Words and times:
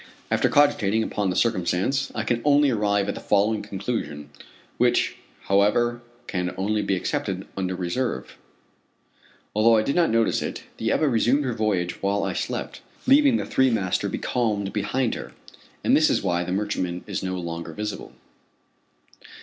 After 0.31 0.49
cogitating 0.49 1.03
upon 1.03 1.29
the 1.29 1.35
circumstance 1.35 2.11
I 2.15 2.23
can 2.23 2.41
only 2.43 2.71
arrive 2.71 3.07
at 3.07 3.13
the 3.13 3.21
following 3.21 3.61
conclusion, 3.61 4.31
which, 4.79 5.15
however, 5.43 6.01
can 6.25 6.55
only 6.57 6.81
be 6.81 6.95
accepted 6.95 7.45
under 7.55 7.75
reserve: 7.75 8.35
Although 9.55 9.77
I 9.77 9.83
did 9.83 9.95
not 9.95 10.09
notice 10.09 10.41
it, 10.41 10.63
the 10.77 10.91
Ebba 10.91 11.07
resumed 11.07 11.45
her 11.45 11.53
voyage 11.53 12.01
while 12.01 12.23
I 12.23 12.33
slept, 12.33 12.81
leaving 13.05 13.37
the 13.37 13.45
three 13.45 13.69
master 13.69 14.09
becalmed 14.09 14.73
behind 14.73 15.13
her, 15.13 15.33
and 15.83 15.95
this 15.95 16.09
is 16.09 16.23
why 16.23 16.43
the 16.43 16.51
merchantman 16.51 17.03
is 17.05 17.21
no 17.21 17.35
longer 17.39 17.71
visible. 17.71 18.11